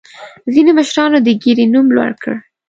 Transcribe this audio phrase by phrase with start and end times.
[0.53, 2.35] ځینې مشرانو د ګیرې نوم لوړ کړ.